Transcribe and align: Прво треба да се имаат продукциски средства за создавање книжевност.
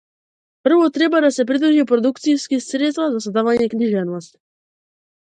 Прво 0.63 0.87
треба 0.95 1.21
да 1.25 1.31
се 1.35 1.45
имаат 1.49 1.87
продукциски 1.93 2.59
средства 2.71 3.09
за 3.15 3.25
создавање 3.29 3.73
книжевност. 3.79 4.39